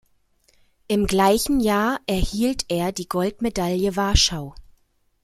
[0.87, 4.55] Im gleichen Jahr erhielt er die Goldmedaille Warschau.